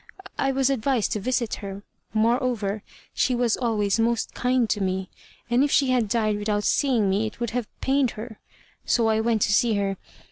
[0.39, 2.81] I was advised to visit her, moreover,
[3.13, 5.11] she was always most kind to me,
[5.47, 8.39] and if she had died without seeing me it would have pained her,
[8.83, 9.97] so I went to see her.